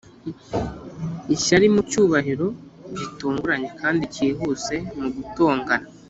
[1.35, 2.47] ishyari mucyubahiro,
[2.97, 5.87] gitunguranye kandi cyihuse mu gutongana,